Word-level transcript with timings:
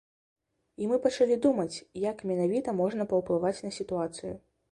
І 0.83 0.87
мы 0.91 0.95
пачалі 1.03 1.35
думаць, 1.43 1.83
як 2.05 2.25
менавіта 2.31 2.75
можна 2.81 3.07
паўплываць 3.13 3.55
на 3.69 3.75
сітуацыю. 3.79 4.33